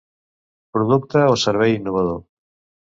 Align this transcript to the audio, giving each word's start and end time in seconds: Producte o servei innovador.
Producte 0.73 1.19
o 1.33 1.35
servei 1.45 1.71
innovador. 1.79 2.19